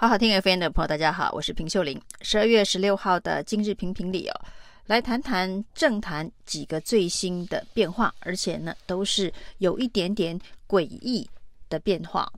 [0.00, 2.00] 好好听 FM 的朋友，大家好，我是平秀玲。
[2.20, 4.40] 十二月十六号的今日评评里哦，
[4.86, 10.38] 来谈谈政坛几个最新的变化，而且呢，都是有一点点
[10.68, 11.28] 诡异
[11.68, 12.32] 的变化。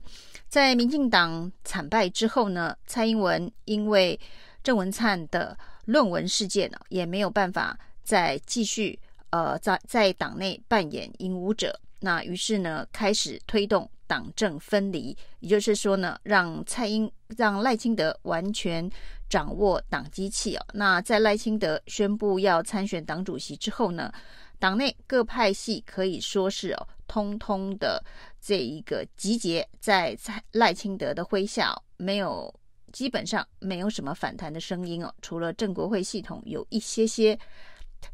[0.49, 4.19] 在民进党惨败之后呢，蔡英文因为
[4.63, 5.55] 郑文灿的
[5.85, 8.97] 论文事件呢，也没有办法再继续
[9.29, 13.89] 呃在在党内扮演引武者，那于是呢，开始推动。
[14.07, 18.91] 党政分离，也就是说呢，让蔡英让赖清德完全
[19.29, 20.65] 掌握党机器哦。
[20.73, 24.11] 那在赖清德宣布要参选党主席之后呢，
[24.59, 28.03] 党内各派系可以说是哦，通通的
[28.41, 32.53] 这一个集结在蔡赖清德的麾下，没有
[32.91, 35.15] 基本上没有什么反弹的声音哦。
[35.21, 37.39] 除了正国会系统有一些些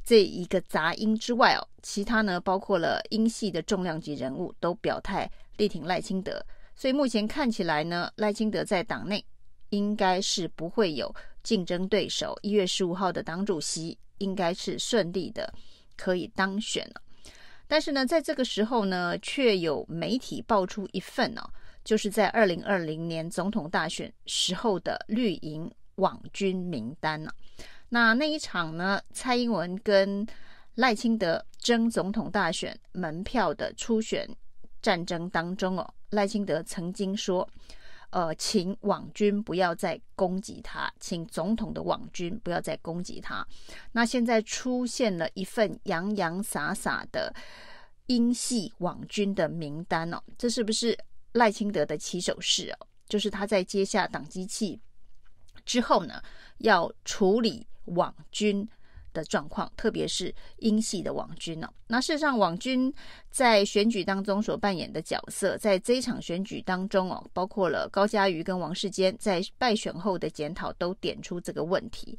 [0.04, 5.30] 这一个杂音之外哦，其他呢，包括了英系的重量级人物都表态。
[5.58, 6.40] 力挺赖清德，
[6.76, 9.26] 所以目前看起来呢，赖清德在党内
[9.70, 11.12] 应该是不会有
[11.42, 12.38] 竞争对手。
[12.44, 15.52] 一月十五号的党主席应该是顺利的
[15.96, 17.02] 可以当选了。
[17.68, 21.42] 但是呢，在这个时候呢，却有媒体爆出一份呢、
[21.84, 27.32] 就是在二零二零年总统大选时候的绿营网军名单呢。
[27.90, 30.26] 那那一场呢，蔡英文跟
[30.76, 34.28] 赖清德争总统大选门票的初选。
[34.80, 37.46] 战争当中哦，赖清德曾经说
[38.12, 43.46] ：“呃，请网军不要再攻击他，请总统的网军不要再攻击他。”
[43.92, 47.34] 那现在出现了一份洋洋洒洒的
[48.06, 50.98] 英系网军的名单哦，这是不是
[51.34, 52.88] 赖清德的起手式哦？
[53.10, 54.80] 就是他在接下党机器
[55.66, 56.22] 之后呢，
[56.60, 58.68] 要处理网军。
[59.14, 61.74] 的状况，特别是英系的网军呢、哦？
[61.88, 62.94] 那事实上，网军
[63.32, 72.16] 在选举当中所扮演的角色，在这一场选举当中哦，包括了高嘉瑜跟王世坚在败选后的检讨，都点出这个问题。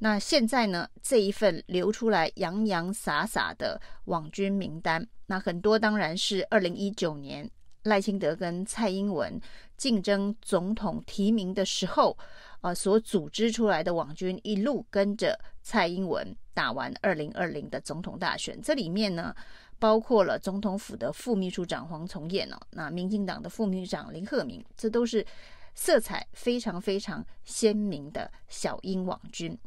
[0.00, 7.48] 那现在呢，这一份流出来洋洋洒洒的网军名单，那很多当然是二零一九年
[7.84, 9.40] 赖清德跟蔡英文
[9.76, 12.18] 竞争总统提名的时候。
[12.62, 19.34] 啊，所组织出来的网军一路跟着蔡英文打完二零二零的总统大选，这里面呢，
[19.80, 25.26] 包括了总统府的副秘书长黄从彦哦，那民进党的副秘书长林鹤明，这都是
[25.74, 29.58] 色彩非常非常鲜明的小英网军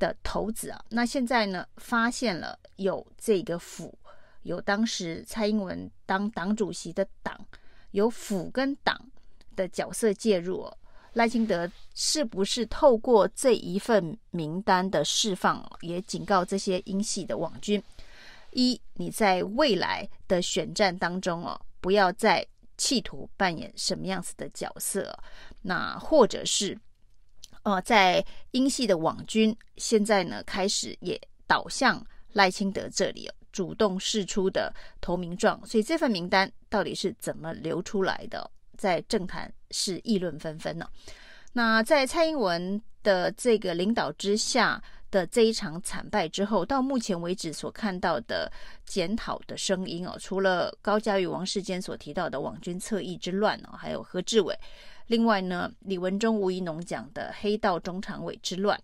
[0.00, 0.84] 的头子啊。
[0.88, 3.96] 那现在呢，发现了有这个府，
[4.42, 7.38] 有当时蔡英文当党主席的党，
[7.92, 9.00] 有府跟党
[9.54, 10.76] 的角色介入哦。
[11.14, 17.82] 赖清德是不是透过这一份名单的释放，也警告这些英系的网军：
[18.52, 22.46] 一，你在未来的选战当中哦，不要再
[22.78, 25.14] 企图扮演什么样子的角色。
[25.60, 26.78] 那或者是，
[27.62, 32.02] 呃，在英系的网军现在呢，开始也倒向
[32.32, 35.60] 赖清德这里，主动释出的投名状。
[35.66, 38.50] 所以这份名单到底是怎么流出来的？
[38.76, 40.88] 在政坛是议论纷纷呢。
[41.54, 48.50] 那在蔡英文的这个领导之下的这一场惨败之后，到目前为止所看到的
[48.86, 54.58] 检讨的声音哦，除了高嘉瑜、王世坚所提到的网军侧翼之乱哦，还有何志伟，
[55.08, 58.80] 另外呢，李文忠、吴怡农讲的黑道中常委之乱，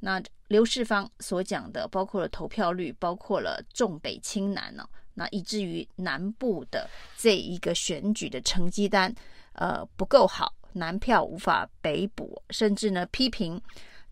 [0.00, 4.84] 那刘世芳所讲的包括了投票率，包括了重北轻南哦，
[5.14, 9.14] 那以至于南部的这一个选举的成绩单。
[9.52, 13.60] 呃，不够好，南票无法北补，甚至呢批评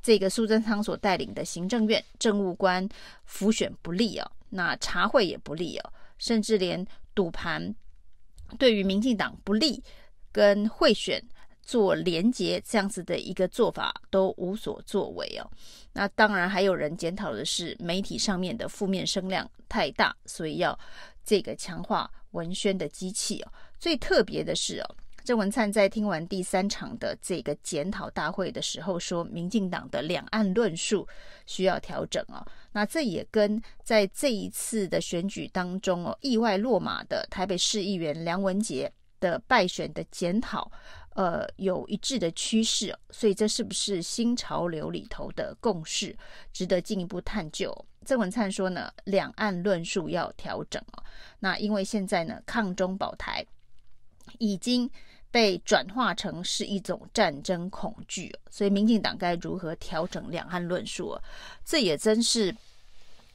[0.03, 2.87] 这个苏贞昌所带领的行政院政务官
[3.25, 7.73] 辅选不利哦，那查会也不利哦，甚至连赌盘
[8.59, 9.83] 对于民进党不利，
[10.33, 11.23] 跟贿选
[11.69, 15.45] 做连结这样子的一个做法都无所作为哦。
[15.93, 20.79] 那当然还有人检讨的是媒体上面的负面声量太大，所以要
[21.23, 23.53] 这个强化文宣的机器哦。
[23.79, 24.97] 最特别的是哦。
[25.25, 31.07] 郑文灿在听完第三场的这个检讨大会的时候说，民进党的两岸论述
[31.45, 32.41] 需要调整哦。
[32.73, 38.91] 那这也跟在这一次的选举当中哦，意外落马的台北市议员梁文杰
[39.21, 40.73] 的败选的检讨，
[41.19, 42.97] 呃，有一致的趋势。
[43.11, 46.17] 所以这是不是新潮流里头的共识，
[46.53, 47.75] 值得进一步探究。
[48.07, 51.03] 郑文灿说呢，两岸论述要调整哦。
[51.41, 53.45] 那因为现在呢，抗中保台
[54.39, 54.89] 已经。
[55.31, 61.21] 被转化成是一种战争恐惧，所以民进党该如何调整两岸论述？
[61.67, 62.57] 这也真是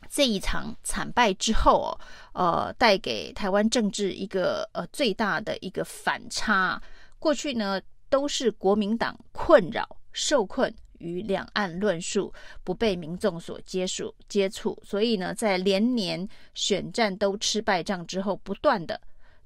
[0.10, 1.96] 这一场惨败之后，
[2.34, 6.82] 呃，带给台湾政治一个呃最大的一个反差。
[7.24, 12.34] 过去呢，都是国民党困扰、受困于两岸论述，
[12.66, 14.14] 不被民众所接触。
[14.28, 19.00] 接触，所以呢，在连年选战都吃败仗之后，不断的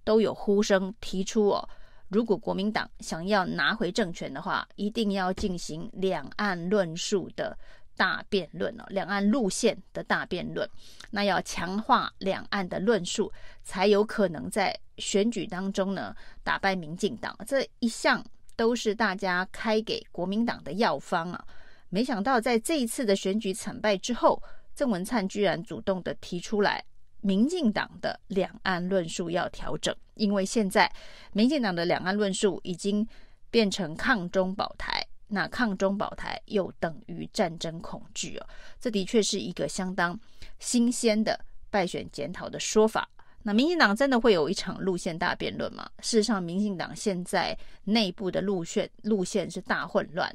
[0.04, 1.70] 都有呼声提出哦，
[2.08, 7.56] 如果国民党想要拿回政权的话，一定要进行两岸论述的
[7.98, 10.70] 大辩论哦，两岸路线的大辩论，
[11.12, 13.30] 那要强化两岸的论述，
[13.64, 17.36] 才有可能在选举当中呢打败民进党。
[17.46, 18.24] 这一向
[18.56, 21.46] 都是大家开给国民党的药方啊！
[21.90, 24.42] 没想到在这一次的选举惨败之后，
[24.76, 26.84] 郑文灿居然主动的提出来，
[27.22, 30.92] 民进党的两岸论述要调整，因为现在
[31.32, 33.08] 民进党的两岸论述已经
[33.50, 35.07] 变成抗中保台。
[35.28, 38.48] 那抗中保台又等于战争恐惧哦，
[38.80, 40.20] 这的确是一个相当
[40.60, 41.40] 新鲜的
[41.70, 43.08] 败选检讨的说法。
[43.44, 45.90] 那民进党真的会有一场路线大辩论吗？
[46.00, 50.34] 事实上，民进党现在内部的路线路线是大混乱。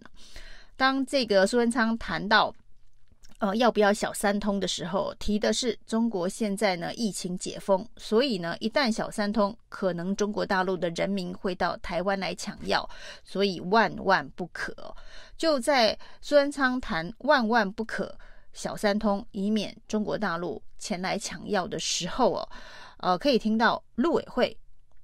[0.76, 2.54] 当这个苏文昌谈到。
[3.42, 12.88] 呃，要不要小三通的时候，提的是中国现在呢疫情解封，所以呢，一旦小三通，可能中国大陆的人民会到台湾来抢药，
[13.24, 14.72] 所以万万不可。
[15.36, 18.16] 就在苏贞昌谈万万不可
[18.52, 22.48] 小三通，以免中国大陆前来抢药的时候哦，
[22.98, 24.56] 呃，可以听到陆委会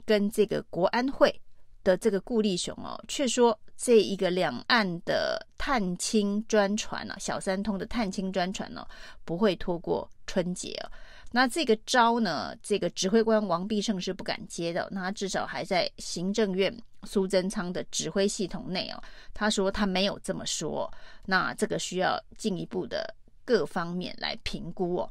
[0.06, 1.42] 跟这个国安会
[1.88, 3.58] 的这个顾立雄哦，却说。
[3.80, 8.84] 这一个两岸的探亲专船啊，小三通的探亲专船呢，
[9.24, 10.90] 不会拖过春节啊。
[11.30, 14.88] 那这个招呢，这个指挥官王必胜是不敢接的。
[14.90, 19.00] 那他至少还在行政院苏贞昌的指挥系统内哦，
[19.32, 20.92] 他说他没有这么说。
[21.24, 23.14] 那这个需要进一步的
[23.44, 25.08] 各方面来评估哦。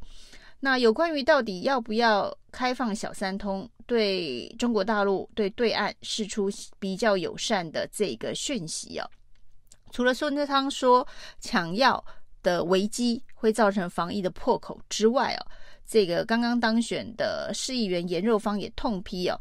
[0.60, 6.50] 那有关于到底要不要开放小三通，对中国大陆对对岸释出
[6.80, 9.08] 比较友善的这个讯息哦，
[9.92, 11.08] 除了孙志昌说
[11.40, 12.04] 抢药
[12.42, 15.46] 的危机会造成防疫的破口之外哦，
[15.86, 19.40] 这个刚刚当选的市议员严若芳也痛批哦，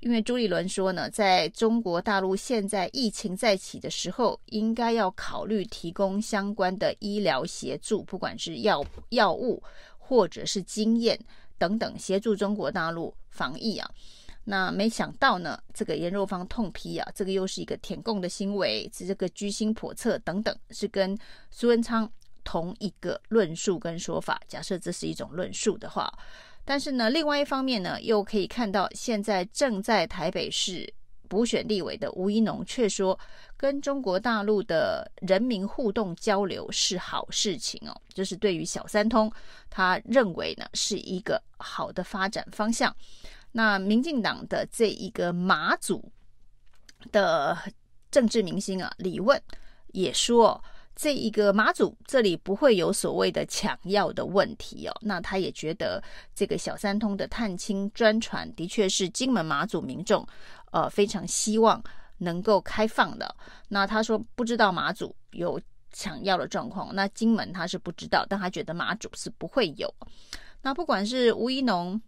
[0.00, 9.62] 因为朱立伦说呢，在中国大陆现在疫情再起的时候，应该要考虑提供相关的医疗协助，不管是药药物。
[10.10, 11.16] 或者是经验
[11.56, 13.88] 等等协助中国大陆防疫啊，
[14.42, 21.16] 那没想到呢，这个颜若芳痛批啊，这个又是一个舔共的行为，是这个居心叵测等等，是跟
[21.48, 22.10] 苏文昌
[22.42, 24.40] 同一个论述跟说法。
[24.48, 26.12] 假设这是一种论述的话，
[26.64, 30.92] 但是呢，另外一方面呢，又可以看到现在正在台北市。
[31.30, 33.16] 补选立委的吴怡农却说，
[33.56, 39.32] 跟中国大陆的人民互动交流是好事情哦，就是对于小三通，
[39.70, 42.92] 他认为呢是一个好的发展方向。
[43.52, 46.10] 那民进党的这一个马祖
[47.12, 47.56] 的
[48.10, 49.40] 政治明星啊，李问
[49.92, 50.60] 也说。
[50.96, 56.02] 这一个马祖这里不会有所谓的抢药的问题哦，那他也觉得
[56.34, 60.26] 这个小三通的探亲专船的确是金门马祖民众
[60.70, 61.82] 呃非常希望
[62.18, 63.34] 能够开放的。
[63.68, 65.60] 那他说不知道马祖有
[65.92, 69.92] 抢药的状况，那金门他是不知道，但他觉得马祖是不会有。
[70.62, 72.00] 那不管是吴怡农、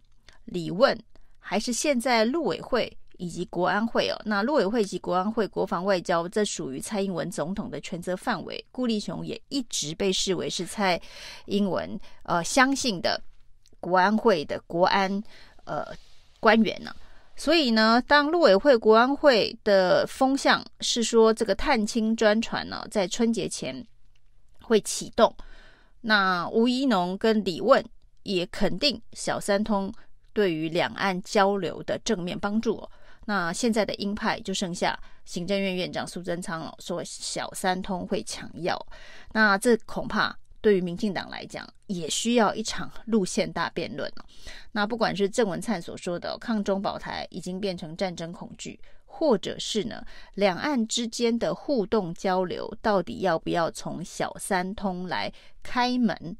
[0.45, 0.97] 李问，
[1.39, 2.97] 还是现在陆委会。
[3.17, 8.65] 以及国安会哦，那陆委会及国安会国防外交，这属于蔡英文总统的权责范围。
[8.71, 10.99] 顾立雄也一直被视为是蔡
[11.45, 13.21] 英文呃相信的
[13.79, 15.23] 国安会的国安
[15.63, 15.85] 呃
[16.39, 16.93] 官员呢、
[17.35, 23.85] 所以呢，当陆委会国安会的风向是说这个探亲专船呢、在春节前
[24.61, 25.35] 会启动，
[26.01, 27.83] 那吴怡农跟李问
[28.21, 29.91] 也肯定小三通
[30.31, 32.91] 对于两岸交流的正面帮助、哦。
[33.25, 38.77] 那现在的鹰派就剩下行政院院长苏贞昌了，说小三通会抢药，
[39.31, 44.09] 那这恐怕对于民进党来讲也需要一场路线大辩论。
[44.71, 50.01] 那不管是郑文灿所说的抗中保台已经变成战争恐惧，或者是呢
[50.35, 55.29] 两岸之间的互动交流到底要不要从小三通来
[55.61, 56.37] 开门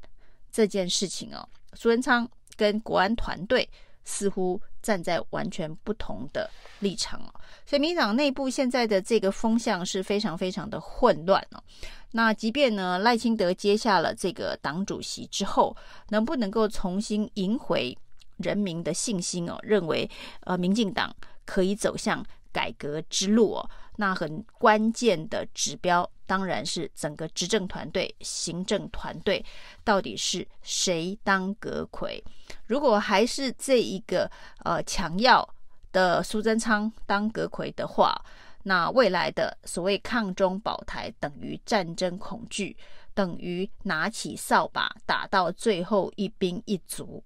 [0.50, 2.26] 这件事情哦，苏文昌
[2.56, 3.68] 跟国安团队
[4.04, 4.60] 似乎。
[4.84, 7.32] 站在完全不同的立场哦，
[7.64, 11.64] 所以民进党内部现在的这个风向是非常非常的混乱哦。
[12.10, 15.74] 那即便呢赖清德接下了这个党主席之后，
[16.10, 17.96] 能不能够重新赢回
[18.36, 19.58] 人民的信心哦？
[19.62, 22.22] 认为呃民进党可以走向
[22.54, 23.70] 改革之路哦。
[23.96, 29.44] 那很关键的指标当然是整个执政团队、行政团队
[29.84, 32.22] 到底是谁当阁揆。
[32.66, 34.30] 如果还是这一个
[34.64, 35.46] 呃强要
[35.92, 38.20] 的苏贞昌当阁揆的话，
[38.64, 42.76] 那未来的所谓抗中保台等于战争恐惧，
[43.14, 47.22] 等于拿起扫把打到最后一兵一卒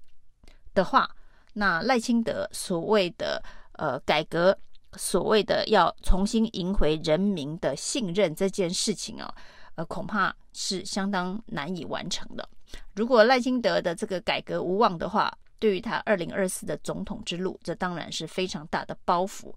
[0.75, 1.09] 的话，
[1.55, 3.43] 那赖清德所谓的
[3.73, 4.59] 呃改革，
[4.97, 9.35] 所谓的要重新赢回人民的信任这件事情啊，
[9.75, 12.49] 呃恐怕是相当难以完成的。
[12.95, 19.53] 如果赖清德的这个改革无望的话，对于他二零二四的总统之路，这当然是非常大的包袱。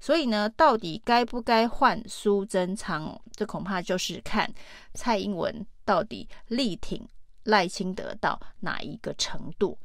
[0.00, 3.18] 所以呢，到底该不该换苏贞昌？
[3.34, 4.52] 这恐怕就是看
[4.92, 7.06] 蔡英文到底力挺
[7.44, 9.78] 赖清德到哪一个程度。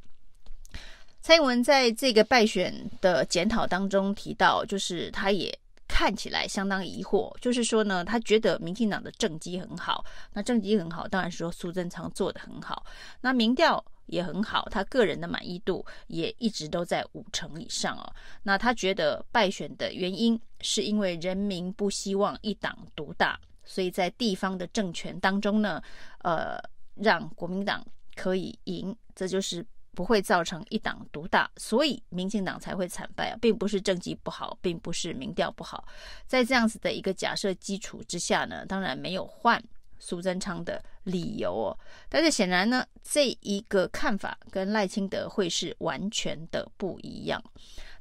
[1.22, 12.86] 蔡英文在这个败选的检讨当中提到，就是他也看起来相当疑惑，就是说呢，他觉得民进党的政绩很好，那政绩很好，当然说苏贞昌做得很好，
[13.20, 18.12] 那民调也很好，他个人的满意度也一直都在五成以上哦。
[18.44, 25.82] 那他觉得败选的原因是因为人民不希望一党独大，所以在地方的政权当中呢，
[26.22, 26.58] 呃，
[26.94, 27.86] 让国民党
[28.16, 29.64] 可以赢，这就是。
[30.00, 35.86] 不会造成一党独大，所以民进党才会惨败啊，并不是政绩不好，并不是民调不好。
[36.26, 39.62] 在这样子的一个假设基础之下呢，当然没有换
[39.98, 41.76] 苏贞昌的理由哦。
[42.08, 47.44] 但是显然呢，这一个看法跟赖清德会是完全的不一样。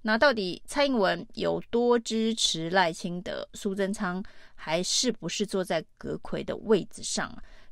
[0.01, 3.45] 那到底蔡英文有多支持赖清德？
[3.55, 4.23] 苏贞昌
[4.55, 7.29] 还是不是坐在阁揆的位置上，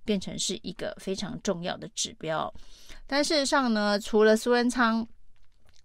[0.08, 2.52] 变成是一个非常重要的指标。
[3.06, 5.06] 但事实上呢，除了苏贞昌、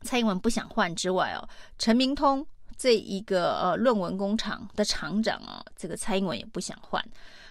[0.03, 1.43] 蔡英文不想换之外哦，
[1.77, 2.47] 陈明通
[2.79, 7.05] 这一个呃论文工厂的厂长啊、哦，这个蔡英文也不想换。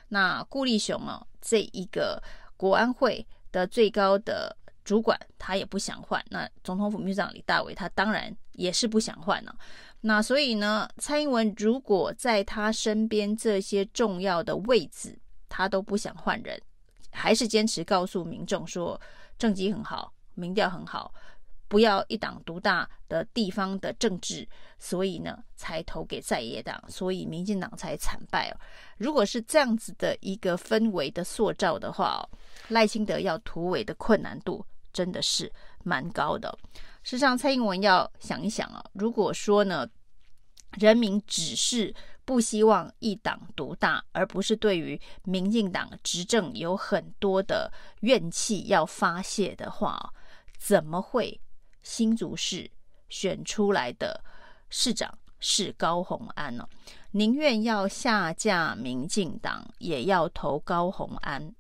[0.08, 2.22] 那顾立雄啊、哦，这一个
[2.56, 6.24] 国安会的最高的主管，他也不想换。
[6.30, 9.56] 那总统府秘书长李大伟，他当然也是不想换了、
[10.01, 15.18] 那所以呢，蔡英文如果在他身边这些重要的位置，
[15.51, 16.58] 他都不想换人，
[17.12, 19.00] 还是坚持告诉民众说。
[19.38, 21.12] 政绩很好，民调很好，
[21.67, 28.53] 不要一党独大的地方的政治，所以呢，才投给在野党，所以民进党才惨败哦。
[29.00, 32.22] 如果是这样子的一个氛围的塑造的话哦，
[32.67, 35.51] 赖清德要突围的困难度真的是
[35.84, 36.55] 蛮高的。
[37.01, 39.89] 事实上，蔡英文要想一想啊，如果说呢，
[40.79, 41.91] 人民只是。
[42.32, 47.70] 不希望一党独大，而不是对于民进党执政有很多的
[48.04, 50.14] 怨气要发泄的话，
[50.58, 51.38] 怎么会
[51.84, 52.72] 新竹市
[53.10, 54.24] 选出来的
[54.70, 56.66] 市长是高虹安呢？
[57.12, 61.54] 宁愿要下架民进党，也要投高虹安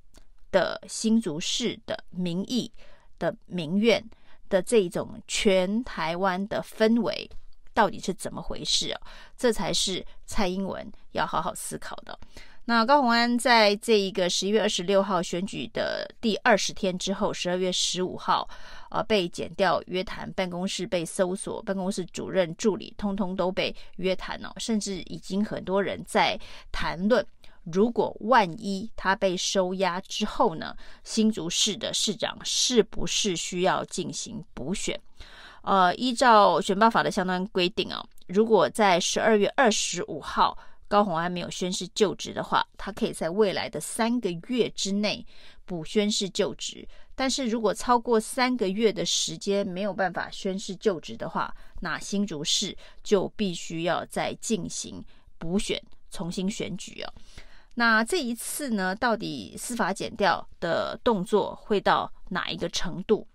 [0.53, 2.71] 的新竹市的民意
[3.19, 4.01] 的民怨
[4.47, 7.29] 的这种全台湾的氛围。
[7.73, 9.01] 到底是怎么回事啊？
[9.37, 12.17] 这才是蔡英文要好好思考的。
[12.65, 18.47] 那高虹安在这一个十一月二十六号选举的第二十天之后，十二月十五号，
[18.91, 26.39] 呃，被检调约谈，办公室被搜索，办公室主任、助理通通都被约谈了，甚至已经很多人在
[26.71, 27.25] 谈论，
[27.63, 34.97] 如果万一他被收押之后呢，新竹市的市长是不是需要进行补选？
[35.61, 45.25] 呃，依照选罢法的相关规定啊，如果在十二月二十五号高虹安没有宣誓就职的话，他可以在未来的三个月之内
[45.65, 46.87] 补宣誓就职。
[47.13, 55.03] 但是如果超过三个月的时间没有办法宣誓就职的话，那新竹市就必须要再进行
[55.37, 57.13] 补选，重新选举啊。
[57.75, 63.27] 那这一次呢，到底司法减调的动作会到哪一个程度？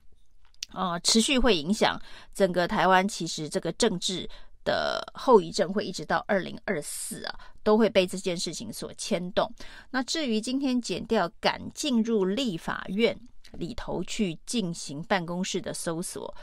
[0.76, 1.98] 啊、持续会影响
[2.34, 3.08] 整个台湾。
[3.08, 4.28] 其实这个政治
[4.62, 9.50] 的后遗症会一直到二零二四啊，都会被这件事情所牵动。
[9.90, 13.18] 那至于今天检调敢进入立法院
[13.52, 16.34] 里头去进行办公室的搜索，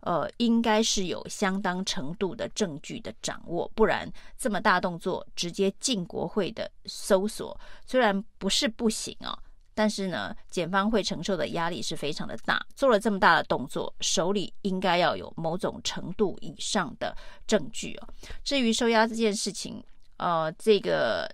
[0.00, 9.36] 呃，应该是有相当程度的证据的掌握，不然这么大动作直接进国会的搜索，虽然不是不行啊。
[9.74, 12.64] 但是呢，检方会承受的压力是非常的大。
[12.76, 18.08] 做了这么大的动作，手里应该要有某种程度以上的证据哦。
[18.44, 19.82] 至于收押这件事情，
[20.18, 21.26] 呃，这个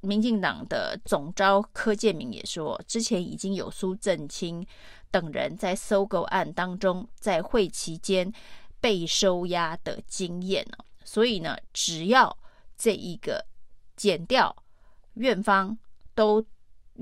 [0.00, 4.64] 民进党的总召柯建铭也说，之前已经有苏正清
[5.10, 8.32] 等人在搜狗案当中，在会期间
[8.80, 10.84] 被收押的经验哦。
[11.04, 12.38] 所以呢，只要
[12.78, 13.44] 这一个
[13.96, 14.54] 检调
[15.14, 15.76] 院方
[16.14, 16.46] 都。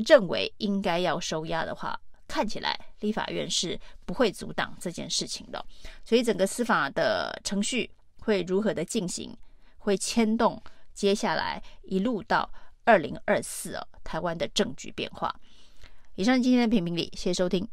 [0.07, 5.65] 认为应该要收押的话，看起来立法院是不会阻挡这件事情的。
[6.05, 7.91] 所以整个司法的程序
[8.21, 9.37] 会如何的进行，
[9.79, 10.63] 会牵动
[10.95, 12.51] 接下来一路到
[12.85, 15.35] 二零二四哦，台湾的政局变化。
[16.15, 17.69] 以上今天的评评理，谢谢收听。